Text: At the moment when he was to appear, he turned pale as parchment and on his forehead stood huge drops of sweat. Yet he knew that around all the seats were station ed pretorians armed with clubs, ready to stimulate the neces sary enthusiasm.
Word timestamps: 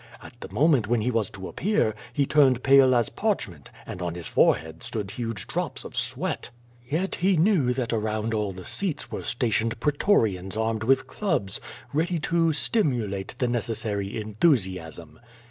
At 0.23 0.33
the 0.39 0.51
moment 0.51 0.87
when 0.87 1.01
he 1.01 1.11
was 1.11 1.29
to 1.29 1.47
appear, 1.47 1.93
he 2.11 2.25
turned 2.25 2.63
pale 2.63 2.95
as 2.95 3.09
parchment 3.09 3.69
and 3.85 4.01
on 4.01 4.15
his 4.15 4.25
forehead 4.25 4.81
stood 4.81 5.11
huge 5.11 5.45
drops 5.45 5.83
of 5.83 5.95
sweat. 5.95 6.49
Yet 6.83 7.13
he 7.13 7.37
knew 7.37 7.71
that 7.73 7.93
around 7.93 8.33
all 8.33 8.51
the 8.51 8.65
seats 8.65 9.11
were 9.11 9.21
station 9.23 9.67
ed 9.67 9.79
pretorians 9.79 10.57
armed 10.57 10.81
with 10.85 11.05
clubs, 11.05 11.61
ready 11.93 12.17
to 12.21 12.51
stimulate 12.51 13.35
the 13.37 13.45
neces 13.45 13.75
sary 13.75 14.19
enthusiasm. 14.19 15.19